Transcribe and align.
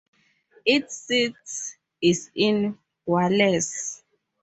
Its 0.65 0.97
seat 0.97 1.35
is 2.01 2.31
in 2.33 2.75
Wallers. 3.05 4.01